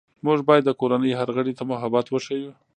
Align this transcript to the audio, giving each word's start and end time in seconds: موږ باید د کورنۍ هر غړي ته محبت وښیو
موږ 0.25 0.39
باید 0.47 0.63
د 0.65 0.71
کورنۍ 0.79 1.11
هر 1.15 1.29
غړي 1.35 1.53
ته 1.57 1.63
محبت 1.71 2.05
وښیو 2.09 2.51